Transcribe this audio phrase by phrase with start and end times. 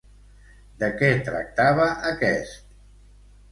[0.83, 2.75] De què tractava aquest?